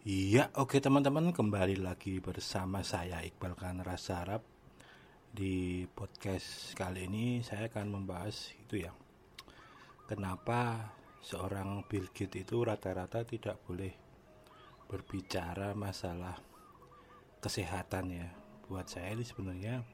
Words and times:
Iya, 0.00 0.48
oke 0.56 0.80
teman-teman 0.80 1.28
kembali 1.28 1.84
lagi 1.84 2.24
bersama 2.24 2.80
saya 2.80 3.20
Iqbal 3.20 3.52
Kan 3.52 3.84
Rasa 3.84 4.24
Arab 4.24 4.40
di 5.28 5.84
podcast 5.92 6.72
kali 6.72 7.04
ini 7.04 7.44
saya 7.44 7.68
akan 7.68 8.00
membahas 8.00 8.48
itu 8.56 8.80
ya 8.80 8.96
kenapa 10.08 10.88
seorang 11.20 11.84
Bill 11.84 12.08
Gates 12.16 12.32
itu 12.32 12.64
rata-rata 12.64 13.28
tidak 13.28 13.60
boleh 13.68 13.92
berbicara 14.88 15.76
masalah 15.76 16.40
kesehatan 17.44 18.24
ya. 18.24 18.28
Buat 18.72 18.88
saya 18.88 19.12
ini 19.12 19.28
sebenarnya 19.28 19.84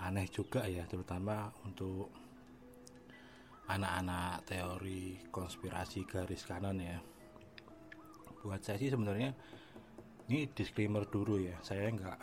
aneh 0.00 0.32
juga 0.32 0.64
ya 0.64 0.88
terutama 0.88 1.52
untuk 1.68 2.08
anak-anak 3.68 4.48
teori 4.48 5.28
konspirasi 5.28 6.08
garis 6.08 6.48
kanan 6.48 6.80
ya 6.80 7.09
buat 8.40 8.60
saya 8.64 8.80
sih 8.80 8.92
sebenarnya 8.92 9.36
ini 10.30 10.46
disclaimer 10.50 11.04
dulu 11.04 11.42
ya. 11.42 11.58
Saya 11.60 11.90
nggak 11.90 12.18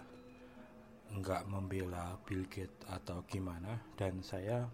nggak 1.18 1.44
membela 1.48 2.20
Bill 2.24 2.48
Gates 2.48 2.88
atau 2.88 3.24
gimana. 3.28 3.80
Dan 3.94 4.24
saya 4.24 4.68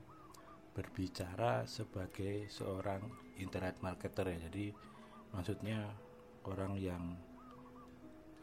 berbicara 0.73 1.65
sebagai 1.69 2.49
seorang 2.49 3.05
internet 3.37 3.81
marketer 3.81 4.37
ya. 4.37 4.39
Jadi 4.49 4.73
maksudnya 5.33 5.89
orang 6.45 6.77
yang 6.77 7.03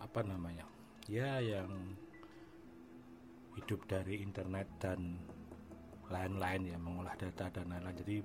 apa 0.01 0.25
namanya 0.25 0.65
ya 1.05 1.37
yang 1.45 1.69
hidup 3.59 3.85
dari 3.85 4.25
internet 4.25 4.67
dan 4.81 5.21
lain-lain 6.11 6.75
ya 6.75 6.79
mengolah 6.79 7.15
data 7.15 7.51
dan 7.51 7.71
lain-lain. 7.71 7.99
Jadi 7.99 8.17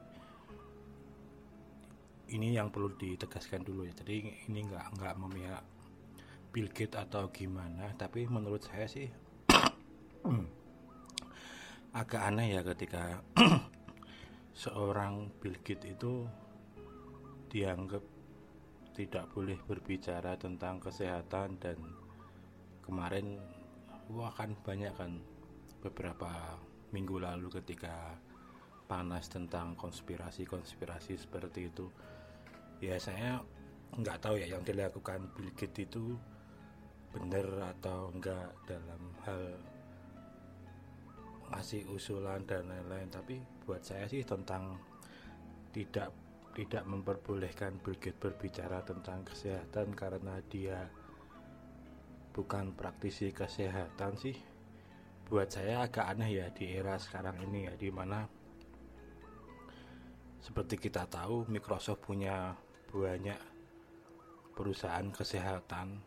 ini 2.34 2.58
yang 2.58 2.74
perlu 2.74 2.94
ditegaskan 2.98 3.62
dulu 3.62 3.86
ya. 3.86 3.94
Jadi 3.94 4.48
ini 4.50 4.60
nggak 4.66 4.98
nggak 4.98 5.16
memihak 5.22 5.64
Bill 6.56 6.72
Gates 6.72 6.96
atau 6.96 7.28
gimana 7.36 7.92
tapi 8.00 8.32
menurut 8.32 8.64
saya 8.64 8.88
sih 8.88 9.12
agak 12.00 12.22
aneh 12.32 12.56
ya 12.56 12.64
ketika 12.64 13.20
seorang 14.64 15.36
Bill 15.44 15.60
Gates 15.60 16.00
itu 16.00 16.24
dianggap 17.52 18.00
tidak 18.96 19.28
boleh 19.36 19.60
berbicara 19.68 20.40
tentang 20.40 20.80
kesehatan 20.80 21.60
dan 21.60 21.76
kemarin 22.88 23.36
wah 24.08 24.32
kan 24.32 24.56
banyak 24.64 24.96
kan 24.96 25.20
beberapa 25.84 26.56
minggu 26.96 27.20
lalu 27.20 27.52
ketika 27.52 28.16
panas 28.86 29.28
tentang 29.28 29.74
konspirasi-konspirasi 29.76 31.18
seperti 31.18 31.74
itu. 31.74 31.90
Ya 32.80 32.98
saya 33.02 33.42
nggak 33.96 34.22
tahu 34.22 34.36
ya 34.42 34.58
yang 34.58 34.64
dilakukan 34.66 35.32
Bill 35.34 35.52
Gates 35.58 35.88
itu 35.90 36.18
benar 37.16 37.76
atau 37.78 38.12
enggak 38.12 38.52
dalam 38.68 39.02
hal 39.24 39.42
ngasih 41.54 41.88
usulan 41.90 42.46
dan 42.46 42.70
lain-lain. 42.70 43.10
Tapi 43.10 43.42
buat 43.66 43.82
saya 43.82 44.06
sih 44.06 44.22
tentang 44.22 44.78
tidak 45.74 46.14
tidak 46.56 46.84
memperbolehkan 46.88 47.82
Bill 47.84 48.00
Gates 48.00 48.22
berbicara 48.22 48.86
tentang 48.86 49.28
kesehatan 49.28 49.92
karena 49.92 50.40
dia 50.48 50.88
bukan 52.36 52.76
praktisi 52.76 53.32
kesehatan 53.32 54.20
sih. 54.20 54.36
Buat 55.26 55.58
saya 55.58 55.88
agak 55.88 56.06
aneh 56.06 56.38
ya 56.38 56.48
di 56.54 56.70
era 56.70 57.00
sekarang 57.02 57.42
ini 57.50 57.66
ya 57.66 57.74
di 57.74 57.90
mana 57.90 58.45
seperti 60.46 60.78
kita 60.78 61.10
tahu 61.10 61.50
Microsoft 61.50 62.06
punya 62.06 62.54
banyak 62.94 63.42
perusahaan 64.54 65.10
kesehatan 65.10 65.98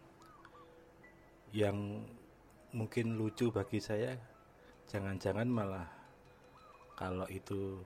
yang 1.50 2.06
mungkin 2.70 3.18
lucu 3.18 3.50
bagi 3.50 3.82
saya. 3.82 4.14
Jangan-jangan 4.86 5.48
malah 5.50 5.90
kalau 6.94 7.26
itu 7.26 7.82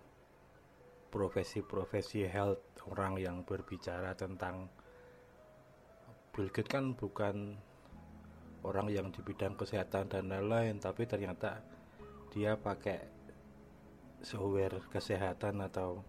profesi-profesi 1.08 2.28
health 2.28 2.84
orang 2.84 3.16
yang 3.16 3.48
berbicara 3.48 4.12
tentang 4.12 4.68
Bill 6.36 6.52
Gates 6.52 6.68
kan 6.68 6.92
bukan 6.92 7.56
orang 8.64 8.92
yang 8.92 9.08
di 9.08 9.24
bidang 9.24 9.56
kesehatan 9.56 10.08
dan 10.08 10.28
lain-lain 10.28 10.80
tapi 10.80 11.04
ternyata 11.04 11.60
dia 12.32 12.56
pakai 12.56 13.04
software 14.24 14.80
kesehatan 14.88 15.60
atau 15.60 16.00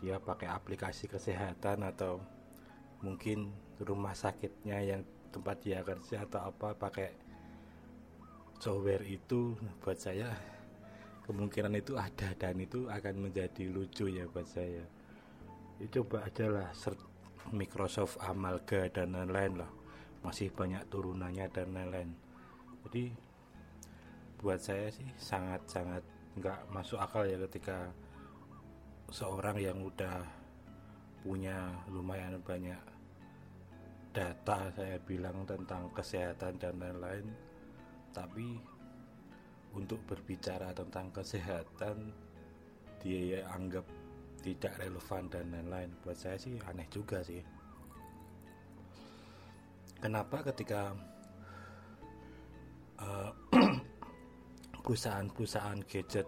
dia 0.00 0.16
pakai 0.16 0.48
aplikasi 0.48 1.06
kesehatan 1.06 1.84
atau 1.84 2.18
mungkin 3.04 3.52
rumah 3.80 4.16
sakitnya 4.16 4.80
yang 4.80 5.02
tempat 5.30 5.60
dia 5.62 5.84
kerja 5.84 6.26
atau 6.26 6.50
apa 6.50 6.74
pakai 6.74 7.12
software 8.60 9.04
itu 9.08 9.56
buat 9.80 9.96
saya 9.96 10.32
kemungkinan 11.30 11.78
itu 11.78 11.94
ada 11.94 12.34
dan 12.34 12.58
itu 12.58 12.90
akan 12.90 13.30
menjadi 13.30 13.70
lucu 13.70 14.10
ya 14.10 14.26
buat 14.26 14.50
saya. 14.50 14.82
Ya, 15.78 15.86
coba 15.94 16.26
aja 16.26 16.50
lah 16.50 16.68
search 16.74 16.98
Microsoft 17.54 18.18
Amalga 18.18 18.90
dan 18.90 19.14
lain-lain 19.14 19.62
lah. 19.62 19.70
Masih 20.26 20.50
banyak 20.50 20.82
turunannya 20.90 21.46
dan 21.54 21.70
lain-lain. 21.70 22.10
Jadi 22.84 23.14
buat 24.42 24.58
saya 24.58 24.90
sih 24.90 25.06
sangat-sangat 25.16 26.02
nggak 26.34 26.58
masuk 26.74 26.98
akal 26.98 27.22
ya 27.22 27.38
ketika 27.46 27.94
seorang 29.10 29.58
yang 29.58 29.78
udah 29.82 30.22
punya 31.26 31.66
lumayan 31.90 32.38
banyak 32.46 32.78
data 34.14 34.70
saya 34.74 34.96
bilang 35.02 35.42
tentang 35.42 35.90
kesehatan 35.90 36.54
dan 36.62 36.78
lain-lain. 36.78 37.26
Tapi 38.14 38.58
untuk 39.74 39.98
berbicara 40.06 40.70
tentang 40.74 41.10
kesehatan 41.14 42.10
dia 43.02 43.46
anggap 43.50 43.86
tidak 44.46 44.78
relevan 44.78 45.26
dan 45.26 45.46
lain-lain. 45.50 45.90
Buat 46.06 46.16
saya 46.18 46.38
sih 46.38 46.54
aneh 46.62 46.86
juga 46.90 47.22
sih. 47.26 47.42
Kenapa 50.00 50.40
ketika 50.48 50.96
uh, 53.02 53.30
perusahaan-perusahaan 54.86 55.84
gadget 55.84 56.24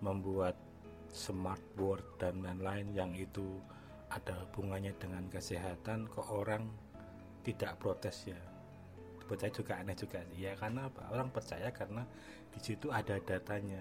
membuat 0.00 0.71
smartboard 1.12 2.02
dan 2.16 2.40
lain-lain 2.40 2.88
yang 2.96 3.12
itu 3.12 3.60
ada 4.08 4.32
hubungannya 4.48 4.96
dengan 4.96 5.28
kesehatan 5.28 6.08
kok 6.08 6.28
orang 6.32 6.68
tidak 7.44 7.76
protes 7.78 8.28
ya? 8.28 8.40
Saya 9.32 9.48
juga 9.48 9.80
aneh 9.80 9.96
juga 9.96 10.20
ya 10.36 10.52
karena 10.60 10.92
apa? 10.92 11.08
Orang 11.08 11.32
percaya 11.32 11.72
karena 11.72 12.04
di 12.52 12.60
situ 12.60 12.92
ada 12.92 13.16
datanya. 13.16 13.80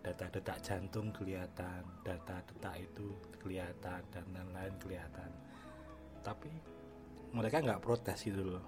Data 0.00 0.32
detak 0.32 0.64
jantung 0.64 1.12
kelihatan 1.12 1.84
data 2.00 2.40
detak 2.48 2.80
itu 2.80 3.12
kelihatan 3.36 4.00
dan 4.08 4.24
lain-lain 4.32 4.72
kelihatan. 4.80 5.28
Tapi 6.24 6.48
mereka 7.36 7.60
nggak 7.60 7.84
protes 7.84 8.24
gitu 8.24 8.56
loh. 8.56 8.64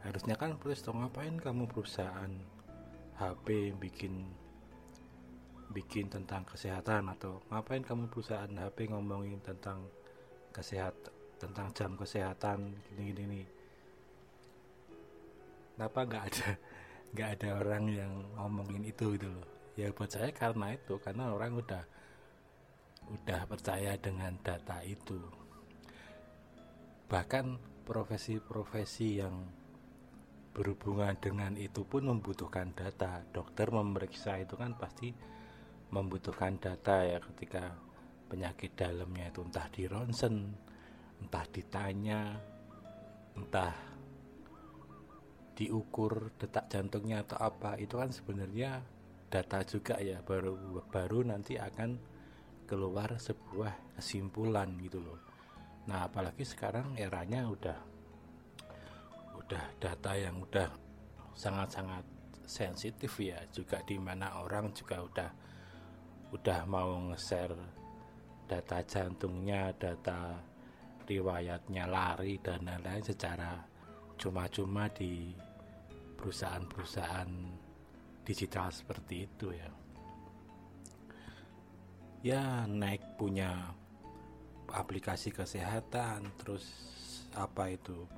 Harusnya 0.00 0.40
kan 0.40 0.56
protes 0.56 0.80
dong 0.80 1.04
ngapain 1.04 1.36
kamu 1.36 1.68
perusahaan 1.68 2.32
HP 3.20 3.76
bikin 3.76 4.24
bikin 5.72 6.12
tentang 6.12 6.44
kesehatan 6.44 7.08
atau 7.10 7.40
ngapain 7.48 7.82
kamu 7.82 8.12
perusahaan 8.12 8.48
HP 8.48 8.92
ngomongin 8.92 9.40
tentang 9.40 9.82
kesehatan 10.52 11.12
tentang 11.40 11.74
jam 11.74 11.98
kesehatan 11.98 12.70
gini-gini 12.92 13.24
nih 13.26 13.46
kenapa 15.74 15.98
nggak 16.06 16.24
ada 16.30 16.48
nggak 17.12 17.30
ada 17.36 17.48
orang 17.60 17.84
yang 17.92 18.12
ngomongin 18.40 18.88
itu 18.88 19.16
gitu 19.16 19.28
loh? 19.28 19.46
Ya 19.76 19.88
buat 19.92 20.08
saya 20.08 20.32
karena 20.32 20.76
itu 20.76 21.00
karena 21.00 21.32
orang 21.32 21.60
udah 21.60 21.84
udah 23.08 23.40
percaya 23.48 23.96
dengan 24.00 24.36
data 24.40 24.80
itu. 24.84 25.20
Bahkan 27.08 27.44
profesi-profesi 27.84 29.20
yang 29.20 29.44
berhubungan 30.52 31.16
dengan 31.20 31.52
itu 31.56 31.84
pun 31.84 32.08
membutuhkan 32.08 32.72
data. 32.72 33.24
Dokter 33.32 33.68
memeriksa 33.68 34.40
itu 34.40 34.56
kan 34.56 34.76
pasti 34.76 35.12
membutuhkan 35.92 36.56
data 36.56 37.04
ya 37.04 37.18
ketika 37.20 37.76
penyakit 38.32 38.72
dalamnya 38.72 39.28
itu 39.28 39.44
entah 39.44 39.68
di 39.68 39.84
ronsen, 39.84 40.56
entah 41.20 41.44
ditanya, 41.52 42.40
entah 43.36 43.76
diukur 45.52 46.32
detak 46.40 46.72
jantungnya 46.72 47.28
atau 47.28 47.36
apa 47.44 47.76
itu 47.76 48.00
kan 48.00 48.08
sebenarnya 48.08 48.80
data 49.28 49.60
juga 49.68 50.00
ya 50.00 50.24
baru 50.24 50.80
baru 50.88 51.28
nanti 51.28 51.60
akan 51.60 52.00
keluar 52.64 53.20
sebuah 53.20 54.00
kesimpulan 54.00 54.72
gitu 54.80 55.04
loh. 55.04 55.20
Nah 55.92 56.08
apalagi 56.08 56.40
sekarang 56.40 56.96
eranya 56.96 57.44
udah 57.44 57.78
udah 59.44 59.64
data 59.76 60.12
yang 60.16 60.40
udah 60.40 60.72
sangat-sangat 61.36 62.04
sensitif 62.48 63.12
ya 63.20 63.44
juga 63.52 63.84
di 63.84 64.00
mana 64.00 64.40
orang 64.40 64.72
juga 64.72 65.04
udah 65.04 65.30
udah 66.32 66.64
mau 66.64 67.12
nge-share 67.12 67.56
data 68.48 68.80
jantungnya, 68.88 69.72
data 69.76 70.40
riwayatnya 71.04 71.84
lari 71.84 72.40
dan 72.40 72.64
lain-lain 72.64 73.04
secara 73.04 73.60
cuma-cuma 74.16 74.88
di 74.88 75.36
perusahaan-perusahaan 76.16 77.30
digital 78.24 78.72
seperti 78.72 79.28
itu 79.28 79.52
ya. 79.52 79.70
Ya 82.22 82.42
naik 82.70 83.18
punya 83.18 83.74
aplikasi 84.70 85.34
kesehatan 85.34 86.32
terus 86.40 86.64
apa 87.34 87.68
itu? 87.74 88.08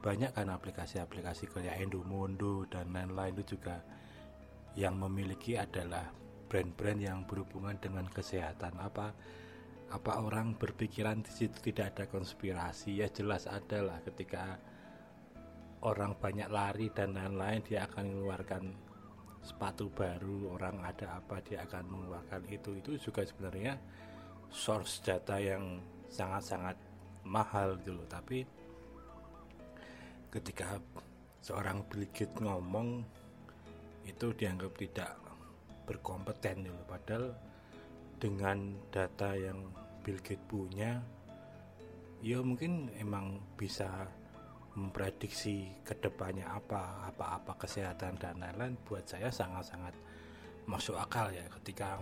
Banyak 0.00 0.32
kan 0.32 0.48
aplikasi-aplikasi 0.48 1.52
kayak 1.52 1.84
Endomondo 1.84 2.64
dan 2.72 2.88
lain-lain 2.90 3.36
itu 3.36 3.54
juga 3.54 3.84
yang 4.72 4.96
memiliki 4.96 5.60
adalah 5.60 6.08
brand-brand 6.50 6.98
yang 6.98 7.22
berhubungan 7.30 7.78
dengan 7.78 8.10
kesehatan. 8.10 8.74
Apa 8.82 9.14
apa 9.90 10.12
orang 10.18 10.58
berpikiran 10.58 11.22
di 11.22 11.30
situ 11.30 11.70
tidak 11.70 11.94
ada 11.94 12.04
konspirasi? 12.10 12.98
Ya 12.98 13.06
jelas 13.06 13.46
ada 13.46 13.86
lah 13.86 13.98
ketika 14.02 14.58
orang 15.86 16.18
banyak 16.18 16.50
lari 16.50 16.90
dan 16.90 17.14
lain-lain 17.14 17.62
dia 17.62 17.86
akan 17.86 18.04
mengeluarkan 18.10 18.64
sepatu 19.40 19.88
baru 19.88 20.58
orang 20.58 20.82
ada 20.82 21.22
apa 21.22 21.38
dia 21.46 21.62
akan 21.62 21.86
mengeluarkan 21.86 22.42
itu. 22.50 22.74
Itu 22.82 22.98
juga 22.98 23.22
sebenarnya 23.22 23.78
source 24.50 24.98
data 25.06 25.38
yang 25.38 25.78
sangat-sangat 26.10 26.74
mahal 27.22 27.78
gitu 27.86 28.02
tapi 28.10 28.42
ketika 30.34 30.82
seorang 31.42 31.86
Gates 31.90 32.34
ngomong 32.42 33.02
itu 34.06 34.26
dianggap 34.34 34.72
tidak 34.78 35.10
berkompeten 35.90 36.70
gitu 36.70 36.82
padahal 36.86 37.34
dengan 38.22 38.78
data 38.94 39.34
yang 39.34 39.74
Bill 40.06 40.22
Gates 40.22 40.46
punya 40.46 41.02
ya 42.22 42.38
mungkin 42.38 42.94
emang 42.94 43.42
bisa 43.58 44.06
memprediksi 44.78 45.66
ke 45.82 45.98
depannya 45.98 46.46
apa 46.46 47.10
apa-apa 47.10 47.58
kesehatan 47.58 48.14
dan 48.22 48.38
lain-lain 48.38 48.78
buat 48.86 49.02
saya 49.02 49.34
sangat-sangat 49.34 49.98
masuk 50.70 50.94
akal 50.94 51.26
ya 51.34 51.42
ketika 51.58 51.98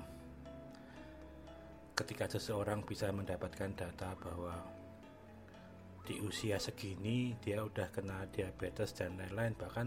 ketika 1.97 2.29
seseorang 2.29 2.85
bisa 2.85 3.09
mendapatkan 3.09 3.73
data 3.73 4.13
bahwa 4.21 4.55
di 6.09 6.25
usia 6.25 6.57
segini 6.57 7.37
dia 7.45 7.61
udah 7.61 7.93
kena 7.93 8.25
diabetes 8.33 8.97
dan 8.97 9.21
lain-lain. 9.21 9.53
Bahkan 9.53 9.87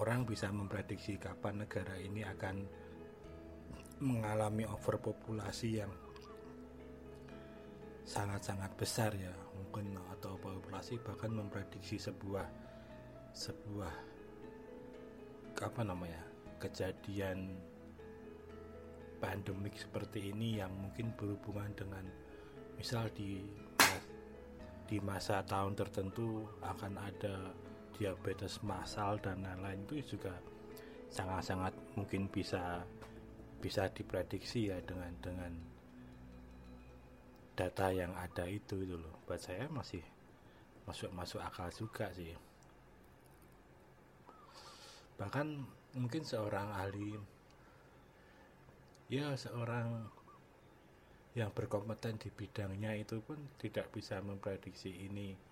orang 0.00 0.24
bisa 0.24 0.48
memprediksi 0.48 1.20
kapan 1.20 1.66
negara 1.66 1.98
ini 2.00 2.24
akan 2.24 2.56
mengalami 4.02 4.64
overpopulasi 4.64 5.68
yang 5.84 5.92
sangat-sangat 8.08 8.72
besar 8.74 9.12
ya. 9.14 9.32
Mungkin 9.56 9.96
atau 10.16 10.36
populasi 10.36 11.00
bahkan 11.00 11.32
memprediksi 11.32 11.96
sebuah 11.96 12.46
sebuah 13.32 13.94
apa 15.62 15.82
namanya 15.86 16.20
kejadian 16.58 17.56
pandemik 19.22 19.78
seperti 19.78 20.34
ini 20.34 20.58
yang 20.58 20.74
mungkin 20.74 21.14
berhubungan 21.14 21.70
dengan 21.78 22.04
misal 22.74 23.06
di 23.14 23.46
di 24.90 24.98
masa 25.00 25.40
tahun 25.46 25.78
tertentu 25.78 26.44
akan 26.60 26.98
ada 26.98 27.54
diabetes 27.96 28.60
massal 28.64 29.20
dan 29.20 29.44
lain-lain 29.44 29.84
itu 29.88 30.16
juga 30.16 30.34
sangat-sangat 31.12 31.76
mungkin 31.94 32.26
bisa 32.32 32.82
bisa 33.62 33.86
diprediksi 33.92 34.72
ya 34.72 34.80
dengan 34.82 35.12
dengan 35.22 35.52
data 37.52 37.92
yang 37.92 38.10
ada 38.16 38.48
itu 38.48 38.82
itu 38.82 38.96
loh. 38.96 39.22
Buat 39.28 39.40
saya 39.44 39.68
masih 39.68 40.02
masuk 40.88 41.12
masuk 41.14 41.40
akal 41.44 41.68
juga 41.70 42.10
sih. 42.16 42.32
Bahkan 45.20 45.46
mungkin 45.94 46.24
seorang 46.24 46.72
ahli 46.72 47.14
ya 49.12 49.36
seorang 49.36 50.08
yang 51.36 51.52
berkompeten 51.52 52.16
di 52.16 52.28
bidangnya 52.32 52.96
itu 52.96 53.20
pun 53.20 53.36
tidak 53.60 53.92
bisa 53.92 54.20
memprediksi 54.24 54.88
ini 55.08 55.51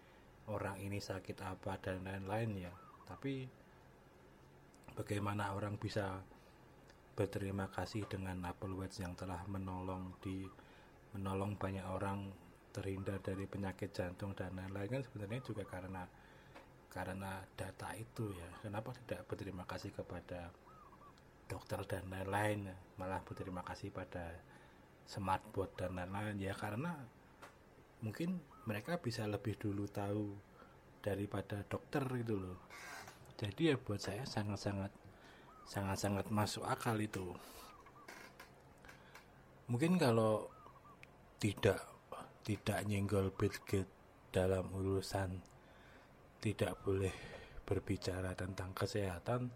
orang 0.51 0.83
ini 0.83 0.99
sakit 0.99 1.39
apa 1.47 1.79
dan 1.79 2.03
lain-lain 2.03 2.67
ya. 2.67 2.73
Tapi 3.07 3.47
bagaimana 4.99 5.55
orang 5.55 5.79
bisa 5.79 6.19
berterima 7.15 7.71
kasih 7.71 8.05
dengan 8.11 8.43
Apple 8.43 8.75
Watch 8.75 8.99
yang 8.99 9.15
telah 9.15 9.41
menolong 9.47 10.19
di 10.19 10.45
menolong 11.15 11.55
banyak 11.59 11.87
orang 11.87 12.31
terhindar 12.71 13.19
dari 13.23 13.47
penyakit 13.47 13.95
jantung 13.95 14.35
dan 14.35 14.55
lain-lain? 14.59 15.01
Kan 15.01 15.03
sebenarnya 15.07 15.41
juga 15.47 15.63
karena 15.67 16.03
karena 16.91 17.39
data 17.55 17.95
itu 17.95 18.35
ya. 18.35 18.51
Kenapa 18.67 18.91
tidak 19.07 19.27
berterima 19.31 19.63
kasih 19.63 19.95
kepada 19.95 20.51
dokter 21.47 21.79
dan 21.87 22.11
lain-lain? 22.11 22.67
Malah 22.99 23.23
berterima 23.23 23.63
kasih 23.63 23.95
pada 23.95 24.35
smartboard 25.07 25.75
dan 25.79 25.95
lain-lain. 25.99 26.39
Ya 26.39 26.55
karena 26.55 26.99
mungkin 28.01 28.41
mereka 28.65 29.01
bisa 29.01 29.25
lebih 29.29 29.57
dulu 29.57 29.89
tahu 29.89 30.37
daripada 31.01 31.65
dokter 31.65 32.05
itu 32.21 32.37
loh. 32.37 32.61
Jadi 33.41 33.73
ya 33.73 33.77
buat 33.81 34.01
saya 34.01 34.29
sangat-sangat 34.29 34.93
sangat-sangat 35.65 36.29
masuk 36.29 36.65
akal 36.69 36.97
itu. 37.01 37.33
Mungkin 39.71 39.97
kalau 39.97 40.51
tidak 41.41 41.81
tidak 42.45 42.85
nyenggol 42.85 43.33
Bill 43.33 43.55
dalam 44.29 44.69
urusan 44.77 45.41
tidak 46.41 46.81
boleh 46.85 47.13
berbicara 47.65 48.35
tentang 48.35 48.75
kesehatan 48.75 49.53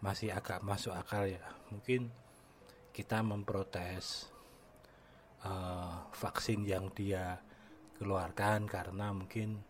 masih 0.00 0.32
agak 0.32 0.62
masuk 0.62 0.94
akal 0.94 1.26
ya. 1.26 1.42
Mungkin 1.72 2.08
kita 2.96 3.20
memprotes 3.20 4.30
uh, 5.44 6.06
vaksin 6.16 6.64
yang 6.64 6.88
dia 6.94 7.40
keluarkan 7.96 8.68
karena 8.68 9.12
mungkin 9.12 9.60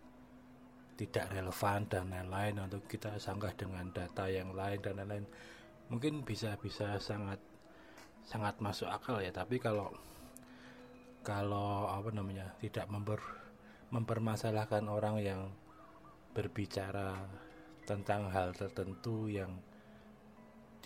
tidak 0.96 1.28
relevan 1.28 1.84
dan 1.87 2.08
lain-lain 2.08 2.56
atau 2.56 2.81
kita 2.88 3.20
sanggah 3.20 3.52
dengan 3.52 3.93
data 3.93 4.26
yang 4.32 4.56
lain 4.56 4.81
dan 4.81 4.96
lain-lain. 4.96 5.26
Mungkin 5.93 6.25
bisa 6.25 6.56
bisa 6.56 6.96
sangat 6.99 7.38
sangat 8.26 8.58
masuk 8.58 8.88
akal 8.90 9.20
ya. 9.20 9.31
Tapi 9.31 9.61
kalau 9.61 9.93
kalau 11.26 11.90
apa 11.90 12.11
namanya 12.14 12.55
tidak 12.62 12.87
memper, 12.88 13.20
mempermasalahkan 13.90 14.86
orang 14.86 15.17
yang 15.20 15.41
berbicara 16.32 17.27
tentang 17.86 18.31
hal 18.31 18.55
tertentu 18.55 19.31
yang 19.31 19.58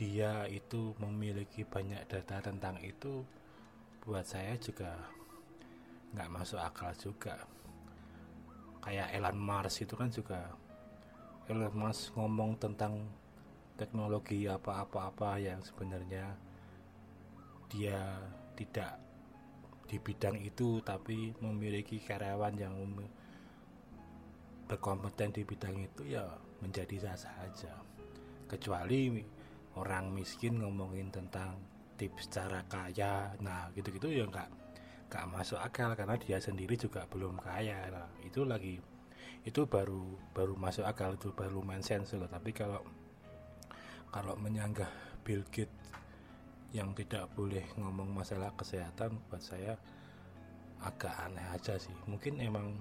dia 0.00 0.48
itu 0.48 0.96
memiliki 0.96 1.64
banyak 1.64 2.08
data 2.08 2.40
tentang 2.40 2.80
itu 2.80 3.20
buat 4.00 4.24
saya 4.24 4.56
juga 4.56 4.96
nggak 6.14 6.30
masuk 6.30 6.60
akal 6.60 6.90
juga. 6.96 7.36
Kayak 8.80 9.12
Elon 9.12 9.38
Musk 9.38 9.84
itu 9.84 9.94
kan 9.94 10.08
juga 10.08 10.50
Elon 11.50 11.74
Musk 11.74 12.16
ngomong 12.16 12.56
tentang 12.56 13.04
teknologi 13.80 14.44
apa-apa-apa 14.44 15.40
yang 15.40 15.60
sebenarnya 15.64 16.36
dia 17.72 18.20
tidak 18.52 19.00
di 19.90 19.96
bidang 19.98 20.36
itu 20.38 20.78
tapi 20.84 21.34
memiliki 21.42 21.98
karyawan 21.98 22.54
yang 22.54 22.76
berkompeten 24.70 25.34
di 25.34 25.42
bidang 25.42 25.82
itu 25.82 26.14
ya 26.14 26.22
menjadi 26.62 27.10
sah 27.10 27.18
saja 27.18 27.74
kecuali 28.46 29.18
orang 29.74 30.14
miskin 30.14 30.62
ngomongin 30.62 31.10
tentang 31.10 31.58
tips 31.98 32.30
cara 32.30 32.62
kaya 32.70 33.34
nah 33.42 33.66
gitu-gitu 33.74 34.12
ya 34.12 34.30
nggak 34.30 34.59
nggak 35.10 35.26
masuk 35.26 35.58
akal 35.58 35.90
karena 35.98 36.14
dia 36.14 36.38
sendiri 36.38 36.78
juga 36.78 37.02
belum 37.10 37.42
kaya. 37.42 37.90
Nah 37.90 38.06
itu 38.22 38.46
lagi 38.46 38.78
itu 39.42 39.66
baru 39.66 40.14
baru 40.30 40.54
masuk 40.54 40.86
akal 40.86 41.18
itu 41.18 41.34
baru 41.34 41.58
main 41.66 41.82
sense 41.82 42.14
loh. 42.14 42.30
Tapi 42.30 42.54
kalau 42.54 42.78
kalau 44.14 44.38
menyanggah 44.38 44.86
Bill 45.26 45.42
Gates 45.50 45.74
yang 46.70 46.94
tidak 46.94 47.26
boleh 47.34 47.66
ngomong 47.74 48.14
masalah 48.14 48.54
kesehatan 48.54 49.18
buat 49.26 49.42
saya 49.42 49.74
agak 50.86 51.10
aneh 51.26 51.46
aja 51.50 51.74
sih. 51.74 51.92
Mungkin 52.06 52.38
emang 52.38 52.78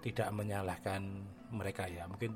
tidak 0.00 0.32
menyalahkan 0.32 1.04
mereka 1.52 1.84
ya. 1.84 2.08
Mungkin 2.08 2.32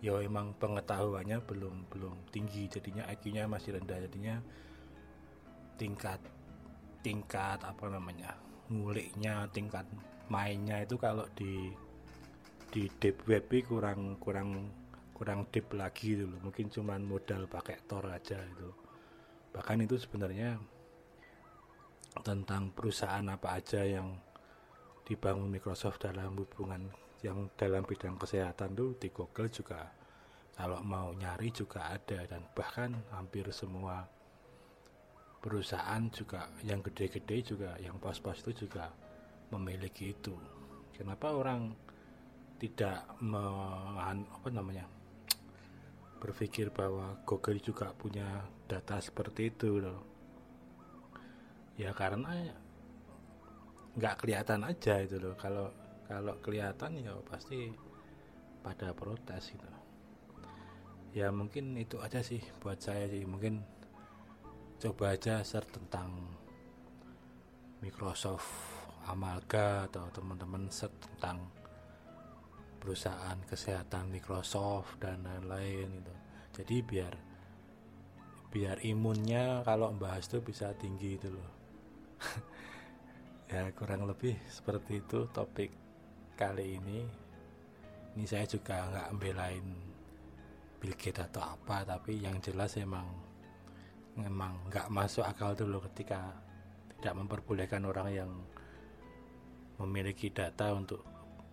ya 0.00 0.16
emang 0.24 0.56
pengetahuannya 0.56 1.44
belum 1.44 1.92
belum 1.92 2.32
tinggi. 2.32 2.66
Jadinya 2.72 3.04
IQ-nya 3.12 3.44
masih 3.44 3.76
rendah. 3.76 4.00
Jadinya 4.08 4.40
tingkat 5.76 6.20
tingkat 7.00 7.58
apa 7.64 7.84
namanya 7.88 8.36
nguliknya 8.70 9.48
tingkat 9.50 9.84
mainnya 10.30 10.84
itu 10.84 10.94
kalau 10.94 11.26
di 11.34 11.74
di 12.70 12.86
deep 13.02 13.26
web 13.26 13.50
kurang 13.66 14.14
kurang 14.22 14.70
kurang 15.10 15.44
deep 15.50 15.74
lagi 15.74 16.14
dulu 16.14 16.38
mungkin 16.38 16.70
cuman 16.70 17.02
modal 17.02 17.50
pakai 17.50 17.82
Tor 17.84 18.06
aja 18.08 18.38
itu 18.38 18.70
bahkan 19.50 19.82
itu 19.82 19.98
sebenarnya 19.98 20.56
tentang 22.22 22.70
perusahaan 22.70 23.26
apa 23.26 23.58
aja 23.58 23.82
yang 23.82 24.14
dibangun 25.02 25.50
Microsoft 25.50 26.06
dalam 26.06 26.38
hubungan 26.38 26.86
yang 27.26 27.50
dalam 27.58 27.82
bidang 27.82 28.16
kesehatan 28.16 28.72
tuh 28.78 28.94
di 28.96 29.10
Google 29.10 29.50
juga 29.50 29.90
kalau 30.54 30.78
mau 30.86 31.10
nyari 31.10 31.50
juga 31.50 31.90
ada 31.90 32.22
dan 32.30 32.46
bahkan 32.54 32.94
hampir 33.10 33.48
semua 33.50 34.06
perusahaan 35.40 36.04
juga 36.12 36.52
yang 36.68 36.84
gede-gede 36.84 37.36
juga 37.40 37.72
yang 37.80 37.96
pos-pos 37.96 38.44
itu 38.44 38.68
juga 38.68 38.92
memiliki 39.48 40.12
itu. 40.12 40.36
Kenapa 40.92 41.32
orang 41.32 41.72
tidak 42.60 43.08
me, 43.24 43.40
apa 44.20 44.48
namanya 44.52 44.84
berpikir 46.20 46.68
bahwa 46.68 47.16
Google 47.24 47.56
juga 47.56 47.96
punya 47.96 48.44
data 48.68 49.00
seperti 49.00 49.48
itu 49.48 49.80
loh? 49.80 50.04
Ya 51.80 51.96
karena 51.96 52.52
nggak 53.96 54.20
kelihatan 54.20 54.68
aja 54.68 55.00
itu 55.00 55.16
loh. 55.16 55.32
Kalau 55.40 55.72
kalau 56.04 56.36
kelihatan 56.44 57.00
ya 57.00 57.16
pasti 57.24 57.72
pada 58.60 58.92
protes 58.92 59.56
gitu. 59.56 59.68
Ya 61.16 61.32
mungkin 61.32 61.74
itu 61.80 61.96
aja 61.98 62.20
sih 62.20 62.44
buat 62.60 62.76
saya 62.76 63.08
sih. 63.08 63.24
Mungkin 63.24 63.79
coba 64.80 65.12
aja 65.12 65.44
search 65.44 65.76
tentang 65.76 66.08
Microsoft 67.84 68.48
Amalga 69.04 69.84
atau 69.84 70.08
teman-teman 70.08 70.72
search 70.72 70.96
tentang 71.04 71.52
perusahaan 72.80 73.36
kesehatan 73.44 74.08
Microsoft 74.08 74.96
dan 74.96 75.20
lain-lain 75.28 76.00
itu. 76.00 76.14
Jadi 76.56 76.76
biar 76.80 77.14
biar 78.48 78.80
imunnya 78.80 79.60
kalau 79.68 79.92
membahas 79.92 80.24
itu 80.32 80.40
bisa 80.40 80.72
tinggi 80.80 81.20
itu 81.20 81.28
loh. 81.28 81.50
Ya 83.50 83.66
kurang 83.74 84.06
lebih 84.06 84.38
seperti 84.46 85.02
itu 85.02 85.26
topik 85.34 85.74
kali 86.38 86.78
ini. 86.78 87.02
Ini 88.14 88.22
saya 88.22 88.46
juga 88.46 88.86
nggak 88.86 89.08
membelain 89.10 89.66
Bill 90.78 90.94
Gates 90.94 91.26
atau 91.26 91.58
apa 91.58 91.82
tapi 91.82 92.22
yang 92.22 92.38
jelas 92.38 92.78
emang 92.78 93.29
memang 94.18 94.66
nggak 94.70 94.90
masuk 94.90 95.22
akal 95.22 95.54
dulu 95.54 95.82
ketika 95.90 96.34
tidak 96.98 97.14
memperbolehkan 97.16 97.84
orang 97.86 98.08
yang 98.10 98.30
memiliki 99.80 100.28
data 100.28 100.76
untuk 100.76 101.00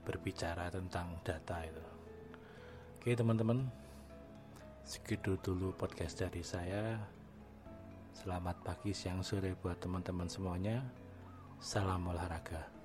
berbicara 0.03 0.71
tentang 0.71 1.19
data 1.23 1.63
itu. 1.63 1.85
Oke 2.99 3.15
teman-teman, 3.15 3.67
segitu 4.83 5.39
dulu 5.39 5.71
podcast 5.75 6.19
dari 6.19 6.43
saya. 6.43 6.99
Selamat 8.11 8.59
pagi, 8.65 8.91
siang, 8.91 9.21
sore 9.21 9.53
buat 9.55 9.77
teman-teman 9.79 10.27
semuanya. 10.27 10.83
Salam 11.61 12.09
olahraga. 12.09 12.76